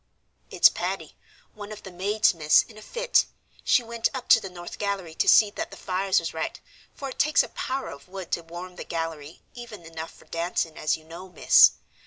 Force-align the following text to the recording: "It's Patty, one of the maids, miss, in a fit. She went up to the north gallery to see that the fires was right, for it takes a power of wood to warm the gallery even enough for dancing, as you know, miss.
"It's 0.49 0.67
Patty, 0.67 1.15
one 1.53 1.71
of 1.71 1.83
the 1.83 1.91
maids, 1.91 2.33
miss, 2.33 2.63
in 2.63 2.75
a 2.75 2.81
fit. 2.81 3.25
She 3.63 3.83
went 3.83 4.09
up 4.15 4.27
to 4.29 4.39
the 4.39 4.49
north 4.49 4.79
gallery 4.79 5.13
to 5.13 5.27
see 5.27 5.51
that 5.51 5.69
the 5.69 5.77
fires 5.77 6.19
was 6.19 6.33
right, 6.33 6.59
for 6.95 7.09
it 7.09 7.19
takes 7.19 7.43
a 7.43 7.49
power 7.49 7.89
of 7.89 8.07
wood 8.09 8.31
to 8.31 8.41
warm 8.41 8.77
the 8.77 8.83
gallery 8.83 9.43
even 9.53 9.85
enough 9.85 10.09
for 10.11 10.25
dancing, 10.25 10.75
as 10.75 10.97
you 10.97 11.03
know, 11.03 11.29
miss. 11.29 11.73